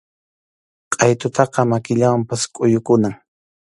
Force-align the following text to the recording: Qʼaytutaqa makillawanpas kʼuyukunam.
Qʼaytutaqa 0.93 1.61
makillawanpas 1.71 2.41
kʼuyukunam. 2.53 3.13